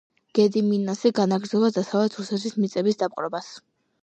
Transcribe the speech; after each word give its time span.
გედიმინასი 0.37 1.11
განაგრძობდა 1.19 1.69
დასავლეთ 1.77 2.17
რუსეთის 2.23 2.57
მიწების 2.65 2.99
დაპყრობას. 3.05 3.53